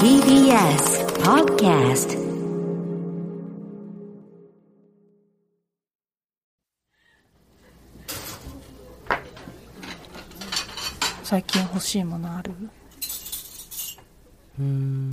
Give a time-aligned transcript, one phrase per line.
[0.00, 2.18] TBS Podcast
[11.22, 12.52] 最近欲しいものある？
[14.58, 15.10] うーん、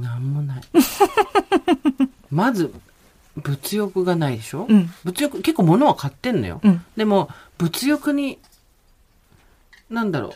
[0.00, 0.62] なんもない。
[2.30, 2.72] まず、
[3.36, 4.90] 物欲がないでしょ、うん。
[5.04, 6.60] 物欲、結構物は買ってんのよ。
[6.62, 6.84] うん。
[6.96, 8.38] でも、物欲に、
[9.90, 10.32] なんだろう、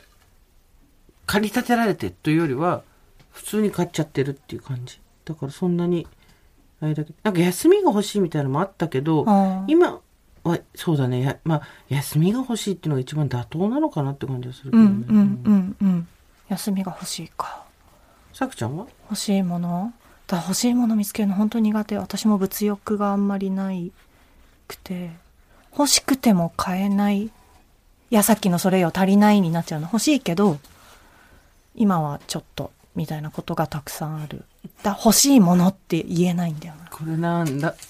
[1.28, 2.82] 駆り立てられてというよりは、
[3.30, 4.98] 普通に買っちゃってるっていう感じ。
[5.26, 6.06] だからそんなに、
[6.80, 9.26] あれだけど、なんか休みが欲しいみたいなのもあったけど、
[9.68, 10.00] 今
[10.42, 14.88] は、そうだね、やまあ、休みが欲しいっていうのが一番妥当なのかなって感じがするけどね。
[14.88, 16.08] うんうんうんうん。
[16.48, 17.62] 休みが欲しいか。
[18.32, 18.86] さくちゃんは？
[19.10, 19.92] 欲しいもの？
[20.26, 21.98] だ欲しいもの見つけるの本当苦手。
[21.98, 23.92] 私も物欲があんまりない
[24.66, 25.10] くて。
[25.72, 27.24] 欲しくても買えない。
[27.24, 27.30] い
[28.10, 29.86] やさっきのそれよ足りないになっちゃうの。
[29.86, 30.58] 欲しいけど
[31.78, 34.44] 今はちょっとみたいなことがたくさんある。
[34.82, 36.88] だ欲しいものって言えないんだよな。
[36.90, 37.74] これなんだ？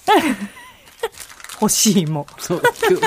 [1.61, 2.25] 欲しいも。
[2.39, 3.05] そう、今日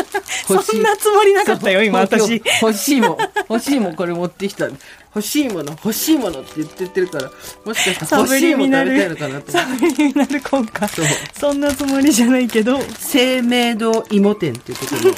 [0.49, 2.41] 欲しいそんなつもりなかったよ今私。
[2.61, 3.17] 欲しいもん、
[3.49, 4.65] 欲しいもんこれ持ってきた。
[4.65, 7.31] 欲しいもの、欲しいものって言ってってるから、
[7.65, 9.65] もしかしたら欲しいもの食べたいのかなとサ。
[9.65, 11.05] ブリミナル効果そう。
[11.33, 12.81] そんなつもりじゃないけど。
[12.97, 15.17] 生命堂芋店っていうところの、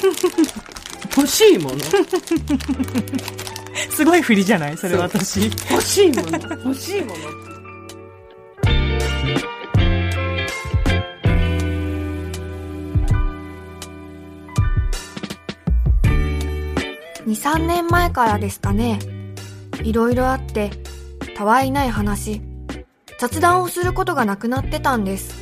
[1.16, 1.76] 欲しいもの、
[3.90, 4.76] すごい振りじゃない？
[4.76, 6.30] それ私欲しいもの、
[6.64, 7.14] 欲しいもの。
[17.26, 18.98] 2、3年前からですかね。
[19.82, 20.70] いろいろあって、
[21.36, 22.40] たわいない話、
[23.18, 25.34] 雑談をすることがなくなってたんです。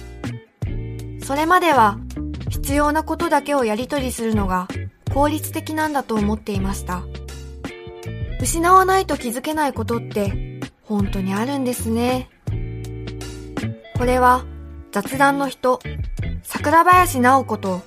[1.25, 1.99] それまでは、
[2.51, 4.69] 必要なことだけをやり取りするのが
[5.15, 7.03] 効率的なんだと思っていました。
[8.43, 12.29] 失わないと気づけないことって、本当にあるんですね。
[13.97, 14.45] これは、
[14.91, 15.79] 雑談の人、
[16.43, 17.83] 桜林直子と、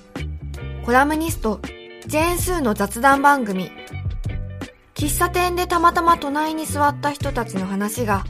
[0.86, 1.60] コラムニスト、
[2.06, 3.70] ジェーンスーの雑談番組。
[4.94, 8.24] 喫茶店でたまたま隣に座った人たちの話が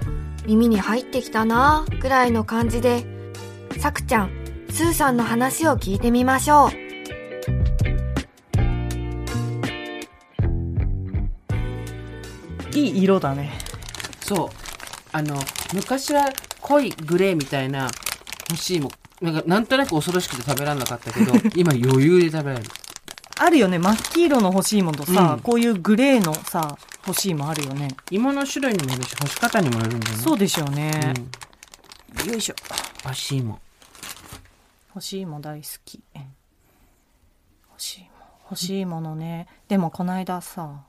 [0.47, 3.07] 耳に入ってきたなぁくらいの感じで、
[3.79, 4.33] さくちゃん、
[4.71, 6.86] スーさんの話を聞いてみましょう。
[12.81, 13.53] いい色だね
[14.21, 14.49] そう。
[15.13, 15.37] あの、
[15.73, 17.89] 昔は濃いグレーみたいな
[18.51, 19.25] 欲しいもん。
[19.25, 22.71] なんか、なんとなく恐ろしくて食べられなかったけど、 今余裕で食べられる。
[23.39, 30.23] あるよね真っ黄色の欲しいものとさ、うんこういうグレーのさ欲しいもあるよね、芋の種類にもよるし、干し方にもよるんだよね。
[30.23, 31.15] そうでしょうね、
[32.25, 32.31] うん。
[32.31, 32.55] よいしょ
[33.05, 33.59] 欲しいもん。
[34.97, 38.09] 欲しいも大好き欲しいも
[38.51, 40.85] 欲しいものねでもこの間さ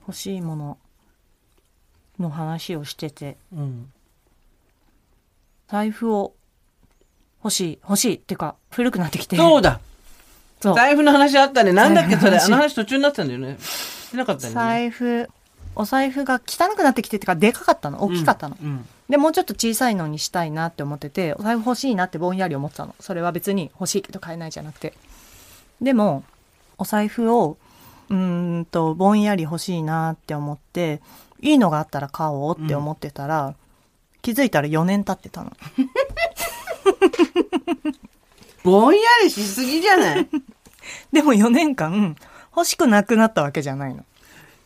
[0.00, 0.78] 欲しいもの
[2.18, 3.92] の話をしててうん。
[5.68, 6.34] 財布を
[7.42, 9.80] 欲しい欲しいっていうか古くなってきてそうだ
[10.60, 11.72] 財布の話あったね。
[11.72, 12.38] なんだっけそれ。
[12.38, 13.56] あの話途中になってたんだよね。
[13.60, 14.54] してなかったね。
[14.54, 15.28] 財布
[15.76, 18.88] お財布が汚くなってきてってかでかかったの大きかったの、うん。
[19.10, 24.94] でもうちょっと小さいのにしたいなって思っててお財布欲しいなってぼんやり思ってたのそれは別に欲しいけど買えないじゃなくて
[25.80, 26.24] でも
[26.78, 27.58] お財布を
[28.08, 31.00] うーんとぼんやり欲しいなって思って
[31.40, 33.54] いいのがあったら買おうって思ってたら、
[34.22, 35.52] 気づいたら4年経ってたの
[38.64, 40.28] ぼんやりしすぎじゃない？
[41.12, 42.16] でも4年間
[42.56, 44.04] 欲しくなくなったわけじゃないの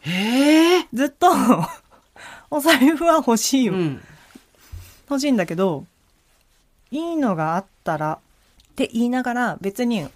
[0.01, 0.87] へえ。
[0.93, 1.29] ずっと
[2.51, 4.03] お財布は欲しいよ、うん。
[5.09, 5.85] 欲しいんだけど、
[6.91, 8.13] いいのがあったら
[8.73, 10.09] って言いながら別に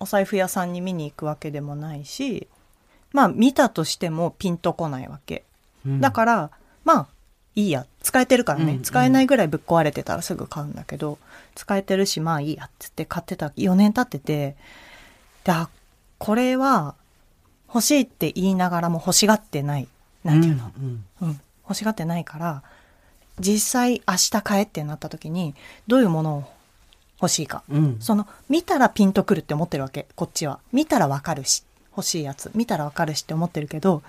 [0.00, 2.48] お財布屋さんに見に行くわけでもないし、
[3.12, 5.44] まあ見たとしてもピンとこないわけ。
[5.86, 6.50] うんだから、
[6.84, 7.06] まあ
[7.54, 7.86] いいや。
[8.02, 8.74] 使えてるからね。
[8.74, 11.18] うん使えないぐらいぶっ壊れてたらすぐ買うんだけど、
[11.54, 13.48] 使えてるしまあいいやっつって買ってた。
[13.48, 14.56] 4年経ってて、
[15.44, 15.68] で、あ、
[16.18, 16.94] これは
[17.68, 19.88] 欲しいって言いながらも欲しがってない。
[20.24, 22.62] なんていうの、うんうん、欲しがってないから
[23.38, 25.54] 実際明日買えってなった時に
[25.86, 26.44] どういうものを
[27.20, 27.96] 欲しいかうん。
[28.00, 31.62] その見たらピンとくるって思ってるわけこっちは見たらわかるし
[31.96, 34.02] 欲しいやつ見たらわかるしって思ってるけど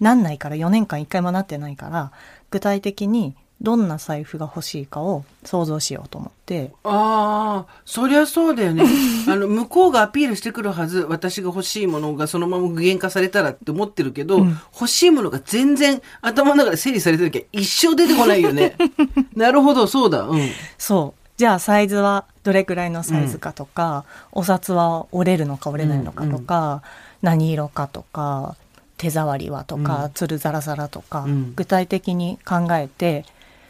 [0.00, 2.12] なんないから4年間1回もなってないから
[2.50, 8.84] 具体的にどんな財布が欲しいかを想像しようと思ってああ、そりゃそうだよね。
[9.28, 18.76] あの、向こうがアピールしてくるはず、私が欲しいものがそのまま具現化されたらって思ってるけど、欲しいものが全然頭の中で整理されてるけど、一生出てこないよね。
[19.36, 20.22] なるほど、そうだ。
[20.22, 20.48] うん。
[20.78, 26.82] そうじゃあサイズはどれくらいのサイズかとか、お札は折れるのか折れないのかとか、
[27.22, 28.56] 何色かとか
[29.00, 30.10] 手触りはとか、うん。
[30.12, 31.54] つるザラザラとか、うん。
[31.56, 33.24] 具体的に考えて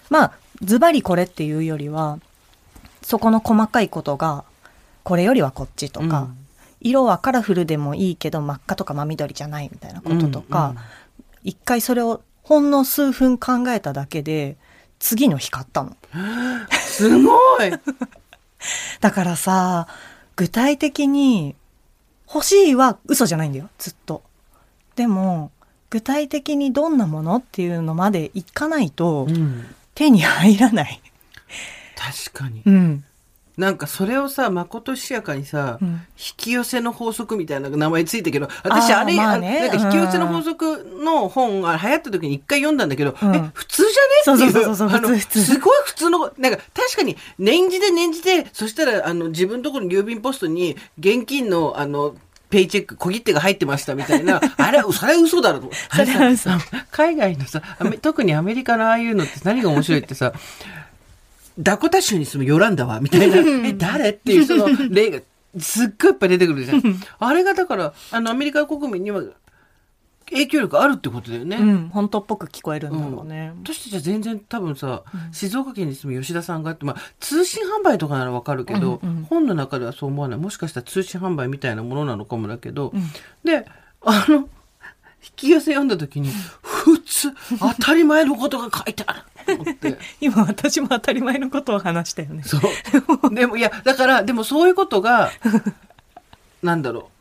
[0.08, 0.32] まあ
[0.62, 2.18] ズバリこれっていうよりは
[3.02, 4.44] そこの細かいことが
[5.04, 6.36] これよりはこっちとか、うん。
[6.80, 10.74] 色はカラフルでもいいけど真っ赤とか真緑じゃないみたいなこととか、
[11.44, 14.56] 一回それをほんの数分考えただけで
[14.98, 15.96] 次の日買ったの。
[16.72, 17.70] すごい。
[19.00, 19.86] だからさ、
[20.36, 21.54] 具体的に
[22.32, 24.22] 欲しいは嘘じゃないんだよ、ずっと。
[25.00, 25.50] でも、
[25.88, 29.64] 具体的にどんなものっていうのまでいかないとうん
[29.94, 31.00] 手に入らない。
[31.96, 32.62] 確かに。
[32.66, 33.04] うん。
[33.56, 43.82] なんかそれをさ、まことしやかにさ、うん引き寄せの法則みたいな名前ついたけど、私あれ、まあねなんか引き寄せの法則の本が流行った時に一回読んだんだけど、うんえ、普通
[44.26, 44.38] じゃね？
[44.38, 44.52] っていう。
[44.52, 52.14] そうそうそうそうあの普通普通すごい普通の、なんか確かに念じで念じて、そしたらあの自分のところに郵便ポストに現金のあの、
[52.50, 55.70] ペイチェック、小切手が入ってましたみたいな、 あれ、それは嘘だろと。
[55.94, 56.36] それは
[56.90, 57.62] 海外のさ、
[58.02, 60.32] 特にアメリカのああいうのって何が面白いってさ、
[61.58, 63.36] ダコタ州に住むヨランダはみたいな、
[63.66, 65.20] え、誰っていう人の例が
[65.58, 67.02] すっごいいっぱい出てくるじゃん。
[67.18, 69.22] あれがだから、あの、アメリカ国民には
[70.30, 71.56] 影響力あるってことだよね。
[71.56, 73.52] うん、本当っぽく聞こえるんだろうね。
[73.62, 80.38] 私たちは全然多分さ、静岡県に住む吉田さんがあって、まあ、通信販売とかならわかるけど、うんうん本の中ではそう思わない。
[80.38, 82.92] もしかしたら通信販売みたいなものなのかもだけど、ん
[83.44, 83.66] で、
[84.02, 84.46] あの、引
[85.36, 86.30] き寄せ読んだ時に、
[86.62, 89.98] 普通、当たり前のことが書いてある。
[90.20, 92.42] 今私も当たり前のことを話したよね。
[92.42, 93.34] そう。
[93.34, 95.30] でも、いや、だから、でもそういうことが、
[96.62, 97.19] なんだろう。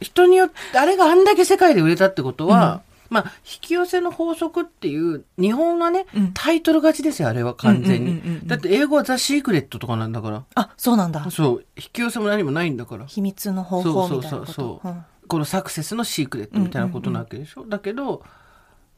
[0.00, 8.46] 人によって、あれがあんだけ世界で売れたってことは、まあ、引き寄せの法則っていう、日本はね、うんタイトル勝ちですよ、あれは完全にうんうんうんうん。
[8.46, 10.44] だって英語はザ・シークレットとかなんだから。
[10.54, 11.28] あ、そうなんだ。
[11.30, 13.06] そう、引き寄せも何もないんだから。
[13.06, 14.52] 秘密の方そうそう法みたいなこと。
[14.52, 18.24] そうそう、うんこのサクセスのシークレットみたいなことなわけでしょ、だけど、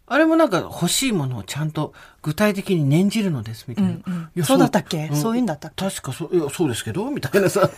[0.06, 3.90] あれもなんか欲しいものをちゃんと具体的に念じるのですみたいな。
[3.90, 5.08] うんうんいやそうだったっけ？
[5.08, 5.84] んそういうんだったっけ？
[5.84, 7.68] 確かそう、いや、そうですけどみたいなさ。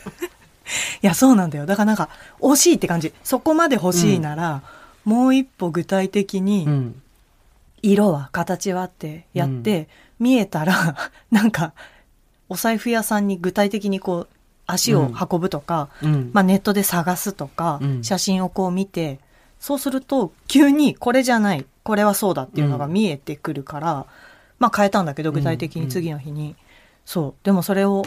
[1.02, 1.66] いや、そうなんだよ。
[1.66, 2.08] だからなんか、
[2.40, 3.12] 惜しいって感じ。
[3.22, 4.62] そこまで欲しいなら、
[5.04, 7.02] もう一歩具体的に、うん。
[7.82, 9.88] 色は、形はってやって、
[10.18, 10.96] 見えたら、
[11.30, 11.74] なんか、
[12.48, 14.28] お財布屋さんに具体的にこう、
[14.66, 16.30] 足を運ぶとか、うん。
[16.32, 19.18] まあネットで探すとか、うん写真をこう見て、
[19.60, 24.06] そうすると、急にこれじゃない、これはそうだっていうのが見えてくるから、
[24.58, 26.56] まあ変えたんだけど、具体的に次の日に。
[27.04, 27.34] そう。
[27.44, 28.04] でもそれを、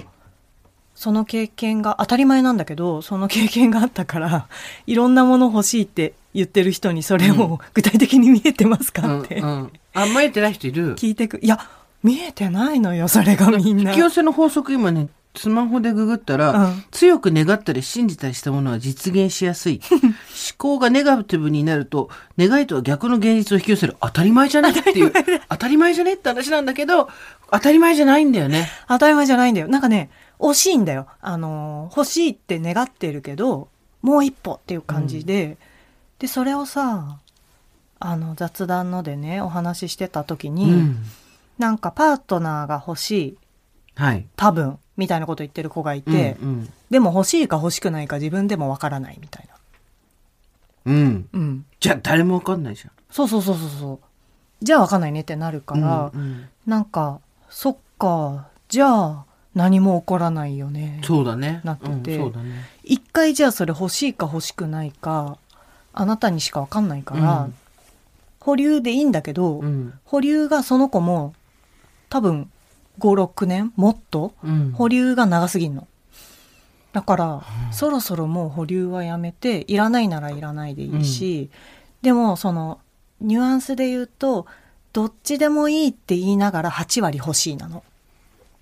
[1.00, 4.48] その経験が、当たり前なんだけど、その経験があったから、
[4.88, 9.72] いろんなもの欲しいって言ってる人にそれを具体的に見えてますうんかってうん。
[9.94, 10.96] あ、見えてない人いる？
[10.98, 11.40] 聞いてく。
[11.44, 11.60] いや、
[12.02, 13.92] 見えてないのよ、それがみんな。
[13.92, 19.80] 引き寄せの法則今ね、スマホでググったら、うん強く願ったり信じたりしたものは実現しやすい。
[20.02, 20.10] 思
[20.58, 22.10] 考がネガティブになると、
[22.40, 23.96] 願いとは逆の現実を引き寄せる。
[24.02, 24.72] 当たり前じゃね？
[24.72, 25.14] っていう。
[25.48, 26.14] 当たり前じゃね？
[26.14, 27.08] って話なんだけど、
[27.52, 28.68] 当たり前じゃないんだよね。
[28.90, 29.68] 当たり前じゃないんだよ。
[29.68, 31.08] なんかね、惜しいんだよ。
[31.22, 33.70] あの、欲しいって願ってるけど、
[34.02, 35.58] もう一歩っていう感じで、
[36.20, 37.20] で、それをさ、
[38.00, 41.04] あの、雑談のでね、お話ししてた時うに、ん。
[41.58, 43.38] なんかパートナーが欲しい、
[43.96, 44.28] はい。
[44.36, 46.74] 多分、みたいなこと言ってる子がいて、うん。
[46.92, 49.56] でも欲しいか欲しくないか自分でもわからないみたいな。
[50.86, 51.30] うん。
[51.34, 51.66] うん。
[51.80, 54.00] じゃあ誰もわかんないじそうそうそうそうそう。
[54.62, 55.82] じゃあわかんないねってなるかゃん。
[55.82, 59.26] ら、うんうんなんか、そっか、じゃあ
[59.58, 61.02] 何も起こらないよね。
[61.04, 61.62] そうだね。
[61.64, 62.66] なっててうんね。
[62.84, 65.38] 一回じゃあそれ欲しいか欲しくないか、
[65.94, 67.56] あなたにしかわかんないから、うん
[68.40, 70.00] 保留でいいんだけど、うん。
[70.06, 71.34] 保留がその子も
[72.08, 72.50] 多分
[73.00, 74.72] 5、6年もっとうん。
[74.72, 75.86] 保留が長すぎんの。
[76.94, 81.50] だから、そろそろもう保留はやめて、いらないならいらないでいいし、
[82.02, 82.80] でもその、
[83.20, 84.46] ニュアンスで言うと、
[84.94, 87.84] どっちでもいいって言いながら8割欲しいなの。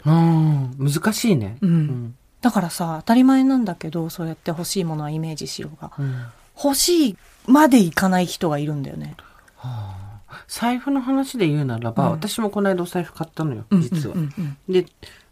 [0.05, 0.75] うん。
[0.77, 1.57] 難しいね。
[1.61, 5.91] うんだからさ、当たり前なんだけど、そうやって欲しいものはイメージしようが。
[5.97, 6.25] うん。
[6.63, 9.15] 欲しいまでいかない人がいるんだよね。
[10.47, 14.15] 財布の話で言うならば、うん私もこの間お財布買ったのよ、実は。
[14.15, 14.85] うんうんうんで、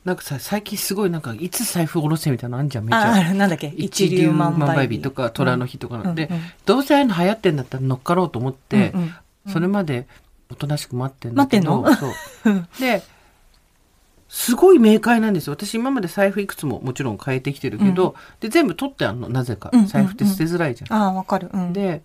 [0.05, 3.33] なんかさ、最近すごいなんか、いつ財布下ろせみたいなのあんじゃん、めちあ、ゃ。
[3.35, 3.73] なんだっけ？
[3.77, 9.13] 一粒万倍日日とか、虎の日とかなんで、うんうんどうせああいうの流行ってんだったら乗っかろうと思って、うんうん
[9.51, 10.07] それまで
[10.49, 11.81] おとなしく待ってんだけど。
[11.81, 11.99] 待っ
[12.43, 12.67] てんそう。
[12.79, 13.03] で、
[14.33, 15.53] すごい明快なんですよ。
[15.53, 19.87] 私今まで財布いくつももちろん変えてきてるけど、で、全部取ってあんの、なぜかうんうんう。
[19.87, 20.97] ん財布って捨てづらいじゃん。
[20.97, 21.51] ああ、わかる。
[21.53, 21.71] うん。
[21.71, 22.01] で、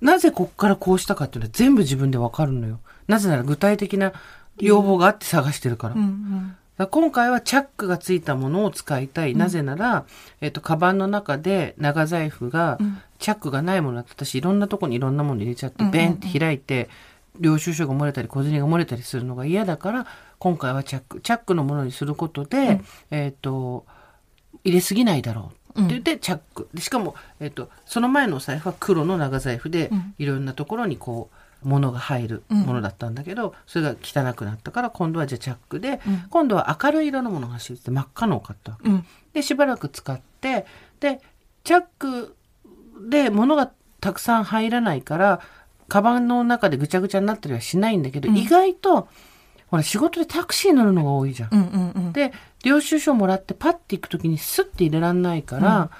[0.00, 2.80] なぜこっからこうしたかっていうのは全部自分でわかるのよ。
[3.06, 4.12] なぜなら具体的な
[4.58, 5.94] 要望があって探してるから。
[5.94, 9.36] うんうんら今回はチャックがついたものを使いたい。
[9.36, 10.04] なぜなら、
[10.40, 12.76] えっ、と、カバンの中で長財布が、
[13.18, 16.90] チャックがないものだった私いろんなとこにいろんなもの入れちゃって、ベンって開いて、
[17.40, 20.06] 領収書が漏れたり小銭が漏れたりするのが嫌だから、
[20.38, 23.84] 今回はチャック、チャックのものにすることで、えっ、と、
[24.64, 26.68] 入れすぎないだろうって言って、チャック。
[26.74, 31.36] でしかも、えっ、と、その前のお財布は黒の長財布で、いろんなところにこう、
[31.68, 36.00] 物が入るものだったんだけど、それが汚くなったから、今度はじゃあチャックで、
[36.30, 38.88] 今度は明るい色のものが欲しいって真っ赤のを買ったわけ。
[38.88, 39.06] うん。
[39.32, 40.66] で、しばらく使って、
[41.00, 41.20] で、
[41.64, 42.36] チャック
[43.08, 45.40] で物がたくさん入らないから、
[45.88, 49.08] カバンの中でぐちゃぐちゃになったりはしないんだけど、意外と、
[49.68, 51.48] ほら、仕事でタクシー乗るのが多いじゃん。
[51.52, 52.12] うんうんうん。
[52.12, 52.32] で、
[52.62, 55.90] 領収書もらってパッて行くときにスッて入れらんないから、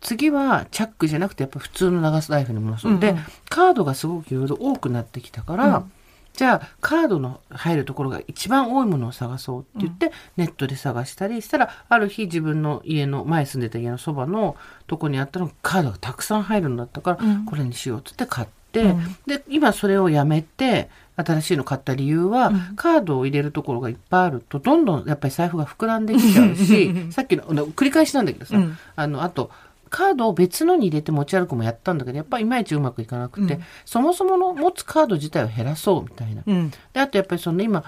[0.00, 2.88] 次はチャックじゃなくてやっぱ普通の長財布に戻す。
[2.88, 3.14] うんうんで、
[3.48, 5.92] カードがすごくいろいろ多くなってきたから、うん
[6.34, 14.56] じゃあカードの入るところが一番多いものを探そうって言って、ネットで探したりしたら、ある日自分の家の、前住んでた家のそばの
[14.86, 29.50] とこにあったのがカードがたくさん入るんだったから、うんこれにしようって言って買って、うんで、今それをやめて、新しいの買った理由は、カードを入れるところがいっぱいあると、どんどんやっぱり財布が膨らんできちゃうし、 さっきの、繰り返しなんだけどさ、うんあの、あと、
[29.90, 36.42] カードを別のに入れて持ち歩くもやったんだけど、やっぱりいまいちうまくいかなくて、うんそもそもの持つカード自体を減らそうみたいな。
[36.46, 36.70] うん。
[36.70, 37.84] で、あとやっぱりその今、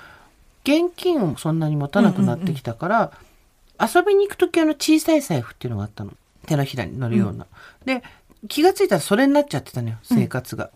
[0.64, 3.12] 現金をそんなに持たなくなってきたから、
[3.80, 6.12] 遊びに行くときあの小さい財布っていうのがあったの。
[6.46, 7.46] 手のひらに乗るような。
[7.84, 8.02] で、
[8.48, 10.70] 気がついたらそれになっちゃってたのよ、生活が。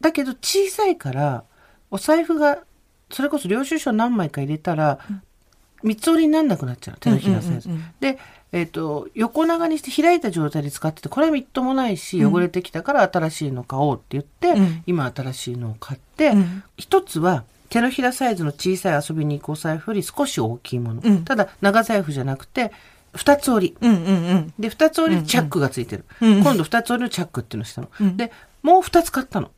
[0.00, 1.44] だけど小さいから、
[1.90, 2.58] お財布が、
[3.10, 4.98] それこそ領収書何枚か入れたら、
[5.82, 7.68] 三つ折りになんなくなっちゃうの、手のひらサイズ。
[7.68, 7.94] うんうんうんうん。
[8.00, 8.18] で、
[8.52, 14.82] えっ、と、横長にして開いた状態で使ってて、これはみっともないし、汚れてきたから新しいの買おうって言って、うん。
[14.86, 16.62] 今新しいのを買って、うん。
[16.76, 21.00] 一つは手のひらサイズの小さい遊びに行くお財布より少し大きいもの。
[21.04, 21.24] うん。
[21.24, 22.72] ただ長財布じゃなくて、
[23.14, 23.76] 二つ折り。
[23.80, 24.54] うんうんうん。
[24.58, 26.04] で、二つ折りでチャックがついてる。
[26.20, 27.88] うんうん今度二つ折りのチャックっていうのをしたの。
[28.00, 29.50] うんで、もう二つ買ったの。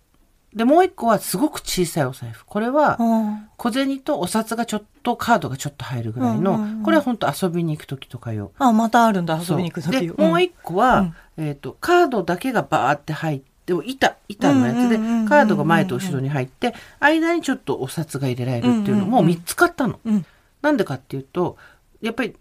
[0.57, 2.47] で、もう一個はすごく小さいお財布。
[2.47, 8.53] これは、あ小銭とお札がちょっと、カードがちょっと入るぐらいの、うんうんうんこれは本当遊びに行く時とかよ。
[8.59, 14.97] あ、またあるんだ、遊びに行く時で、もう一個は、うんえっ、と、カードだけがバーって入って、も板、板のやつで
[15.29, 20.01] カードが前と後ろに入って、間にちょっとお札が入れられるっていうのもうんうんうん3つ買ったの。
[20.05, 20.25] うん。
[20.63, 21.59] なんでかっていうと、
[22.01, 22.35] やっぱり、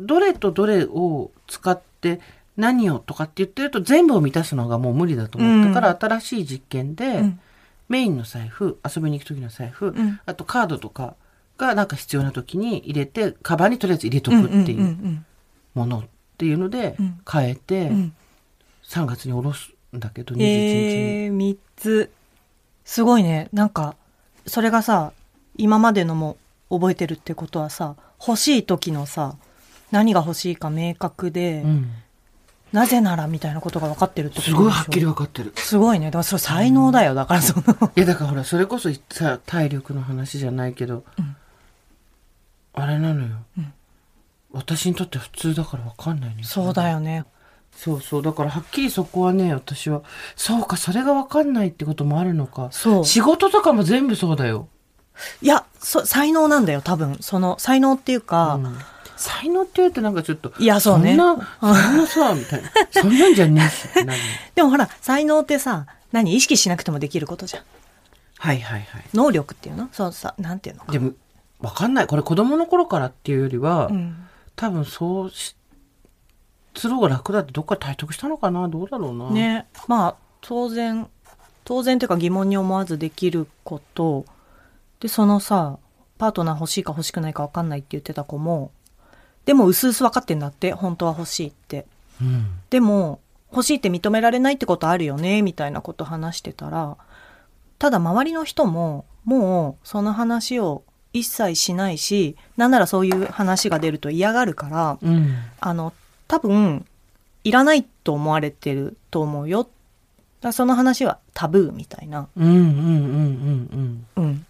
[0.00, 2.20] どれとどれを使って
[2.56, 7.40] 何をとかって言ってると全部を満たすのがもう無理だと思ったから、新しい実験で、うん
[7.88, 11.16] メインの財布、遊びに行く時の財布、んあとカードとか
[11.56, 14.82] がなんか必要な時に入れて、カバンにとりあえず入れとくっていう。
[14.82, 15.24] ん
[15.74, 16.04] ものっ
[16.36, 18.16] ていうのでうん変えてうんうん
[18.84, 22.10] 3月に下ろすんだけど21日に、えー、3つ。
[22.84, 23.48] すごいね。
[23.52, 23.96] なんか、
[24.46, 25.12] それがさ、
[25.58, 26.38] 今までのも
[26.70, 29.36] 覚えてるってことはさ、欲しい時のさ、
[29.90, 31.90] 何が欲しいか明確で、うん
[32.70, 36.06] なぜならみたいなことが分かってるってことすごいはっきり分かってるすごいね。
[36.06, 37.14] だからそれ才能だよ。
[37.14, 37.62] だからその。
[37.96, 41.36] いやだからほらそれこそさ体力の話じゃないけど、うん
[42.74, 43.72] あれなのよ、うん
[44.50, 47.24] 私にとって普通だから分かんないねそうだよね。
[47.74, 50.02] そうそうだからはっきりそこはね私は
[50.36, 53.04] そうかそれが分かんないってこともあるのかそう。
[53.06, 54.68] 仕事とかも全部そうだよ、
[55.42, 57.18] いや、そ、才能なんだよ、多分。
[57.20, 58.78] その、才能っていうか、うん
[59.18, 63.88] 才能って言うとなんかちょっといやそうねんなそんなさみたいな そんなんじゃねえし
[64.54, 66.34] でもほら、才能ってさ、何？
[66.34, 67.62] 意識しなくてもできることじゃん。
[68.38, 69.88] はいはいはい能力っていうの？
[69.92, 70.92] そうさ、なんていうのか。
[70.92, 71.12] でも、
[71.60, 72.06] わかんない。
[72.06, 74.28] これ子供の頃からっていうよりは、うん。
[74.54, 75.56] 多分そうし、
[76.76, 78.68] する方が楽だってどっかで体得したのかな？
[78.68, 79.30] どうだろうな。。
[79.30, 79.66] ね。
[79.88, 81.08] まあ、当然、
[81.64, 84.24] 当然というか疑問に思わずできること。
[85.00, 85.78] で、そのさ、
[86.18, 88.70] パートナー欲しいか欲しくないか分かんないって言ってた子も、
[89.48, 91.86] でも薄々分かってんだって、本当は欲しいって。
[92.20, 92.60] うん。
[92.68, 93.18] でも、
[93.50, 96.98] 欲しいって認められないってことあるよね、みたいなこと話してたら、
[97.78, 100.82] ただ周りの人も、もうその話を
[101.14, 105.34] 一切しないし、なんならそういう話が出ると嫌がるから、うん。
[105.60, 105.94] あの、
[106.26, 106.84] 多分、
[107.42, 109.66] いらないと思われてると思うよ。
[110.42, 112.28] だその話はタブーみたいな。
[112.36, 112.66] うんうんうん
[114.16, 114.46] うんうん。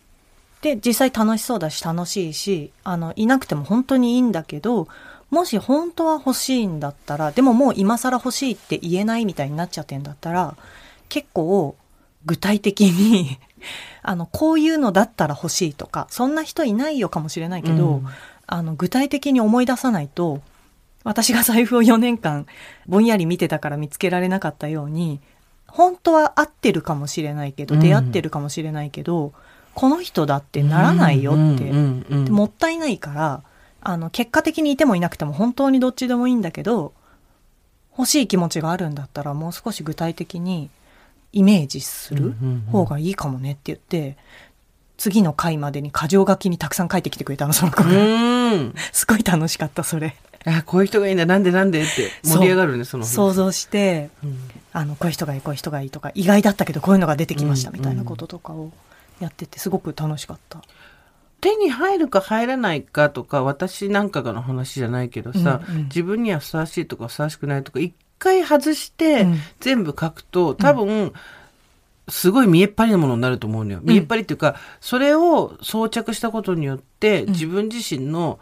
[0.62, 4.88] で、実際楽しそうだし楽しいし、あの、いなくても本当にいいんだけど、
[5.30, 10.56] もし本当は欲しいんだったら、でももう今更欲しいって言えないみたいになっちゃってんだったら、
[11.08, 11.76] 結構
[12.24, 13.38] 具体的に、
[14.02, 18.06] あの、こういうのだったら欲しいとか、そんな人いないよかもしれないけど、うん。
[18.46, 20.40] あの、具体的に思い出さないと、
[21.04, 22.46] 私が財布を4年間
[22.86, 25.20] ぼんやり見てたから見つけられなかったように、
[25.66, 27.80] 本当は合ってるかもしれないけど、うん。
[27.80, 29.32] 出会ってるかもしれないけど、
[29.78, 31.70] この人だってならないよって、
[32.32, 33.44] もったいないから、
[33.80, 36.92] あの、結果的にいてもいなくても本当にどっちでもいいんだけど、
[37.97, 40.68] 欲しい気持ちがあるんだったらもう少し具体的に
[41.32, 42.35] イメージする
[42.73, 44.16] 方がいいかもねって言って、
[44.97, 47.92] 次の回までに箇条書きにたくさん書いてきてくれたの、その子うが。
[48.90, 50.16] すごい楽しかった、それ。
[50.44, 53.04] あ、こういう人がいいんだ、なんでなんでって盛り上がるね、その。
[53.04, 54.38] 想像して、うん
[54.73, 58.73] あの、こういう人がいい、こういう人がいいとか、意外だったけどこういうのが出てきましたうんみたいなこととかを
[59.20, 60.62] やってて、すごく楽しかった。
[61.40, 71.12] 手に入るか入らないかとか、私なんかがの話じゃないけどさ、うんうん自分にはふさわしいとかふさわしくないとか、一回外してうん全部書くと、多分、
[72.08, 73.80] すごい見えっ張りなものになると思うのよ。
[73.82, 78.38] 見えっ張りっていうか、それを装着したことによって、自分自身の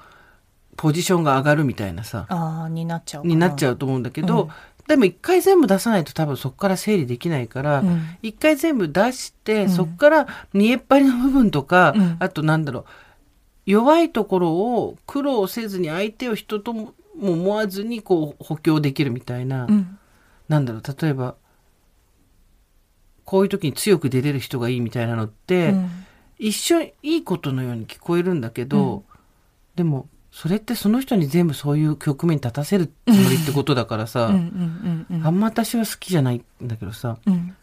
[0.76, 3.26] ポジションが上がるみたいなさ、ああ、になっちゃう。
[3.26, 4.50] になっちゃうと思うんだけど、うん
[4.87, 8.16] でも一回全部出さないと多分そこから整理できないから、うん。
[8.23, 9.69] 一回全部出して、うん。
[9.71, 12.16] そこから見えっ張りの部分とか、うん。
[12.21, 12.85] あとなんだろう、
[13.66, 19.99] 弱いところを苦労せずに相手を人とも思わずにこう補強できるみたいな、うん。
[20.49, 21.35] なんだろう、例えば、
[23.25, 25.90] こういう時に強く出れる人がいいみたいなのって、うん。
[26.38, 29.05] 一瞬いいことのように聞こえるんだけど、
[29.75, 37.57] でも、それってその人に全部そういう局面に立たせるつもりってことだからさ、あんま私は好きじゃないんだけどさ、うん。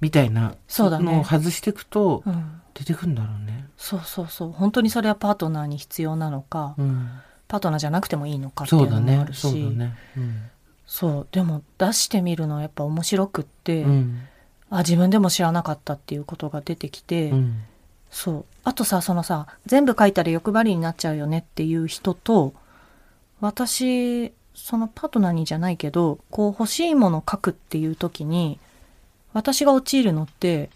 [0.00, 2.60] みたいなのを外していくとうん。
[2.74, 3.66] 出てくるんだろうね。
[3.76, 4.52] そうそうそう。
[4.52, 7.10] 本当にそれはパートナーに必要なのか、うん、
[7.48, 9.34] パートナーじゃなくてもいいのかっていそうのもある。
[9.34, 9.40] し。
[9.40, 9.98] そうだね。
[10.16, 10.42] うん。
[10.86, 11.28] そう。
[11.32, 14.20] でも出してみるのはやっぱ面白くって、うん。
[14.70, 17.62] あ自分でも知らなかったっていうことが出てきて、うん
[18.10, 18.44] そう。
[18.64, 22.52] あとさそのさ全部書いたら欲張りになっちゃうよねっていう人と
[23.40, 28.58] 私そのパートナーにじゃないけどこう欲しいもの書くっていう時に
[29.32, 30.70] 私が陥るのって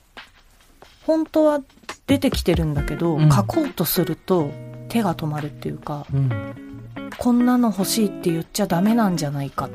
[1.05, 1.61] 本当は
[2.07, 3.31] 出てきてるんだけど、うん。
[3.31, 4.51] 書こうとすると
[4.89, 6.55] 手が止まるっていうかうん。
[7.19, 9.69] こんなの欲しいって言っちゃダメなんじゃないか。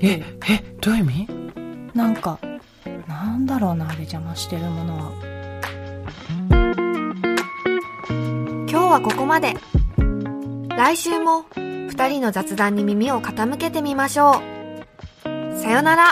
[0.00, 1.28] え、え、どういう意味？
[1.94, 2.38] なんか
[3.08, 5.33] なんだろうなあれ邪魔してるものは
[8.74, 9.54] 今日はここまで。
[10.76, 14.42] 来週も2人の雑談に耳を傾けてみましょ
[15.24, 15.56] う。
[15.56, 16.10] さよなら。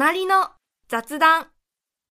[0.00, 0.48] 隣の
[0.88, 1.49] 雑談。